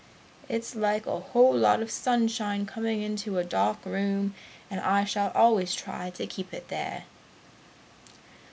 "It's 0.49 0.73
like 0.73 1.05
a 1.05 1.19
whole 1.19 1.53
lot 1.55 1.79
of 1.83 1.91
sunshine 1.91 2.65
coming 2.65 3.03
into 3.03 3.37
a 3.37 3.43
dark 3.43 3.85
room, 3.85 4.33
and 4.67 4.79
I 4.81 5.03
shall 5.03 5.29
always 5.35 5.75
try 5.75 6.09
to 6.15 6.25
keep 6.25 6.55
it 6.55 6.69
there!" 6.69 7.03